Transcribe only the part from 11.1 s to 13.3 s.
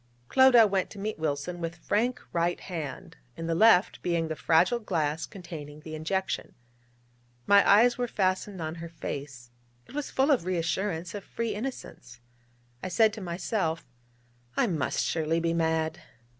of free innocence. I said to